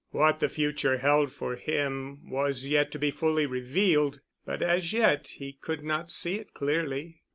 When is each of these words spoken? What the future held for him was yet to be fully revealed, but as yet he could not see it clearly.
What 0.09 0.39
the 0.39 0.49
future 0.49 0.97
held 0.97 1.31
for 1.31 1.55
him 1.55 2.27
was 2.27 2.65
yet 2.65 2.91
to 2.93 2.97
be 2.97 3.11
fully 3.11 3.45
revealed, 3.45 4.19
but 4.47 4.63
as 4.63 4.93
yet 4.93 5.27
he 5.27 5.53
could 5.53 5.83
not 5.83 6.09
see 6.09 6.37
it 6.39 6.55
clearly. 6.55 7.21